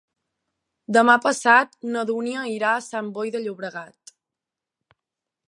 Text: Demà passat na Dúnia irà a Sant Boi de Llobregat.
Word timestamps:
Demà 0.97 1.17
passat 1.25 1.77
na 1.97 2.05
Dúnia 2.11 2.47
irà 2.55 2.73
a 2.79 2.83
Sant 2.87 3.13
Boi 3.19 3.35
de 3.37 3.43
Llobregat. 3.45 4.15